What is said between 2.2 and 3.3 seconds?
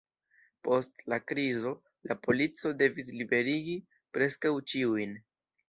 polico devis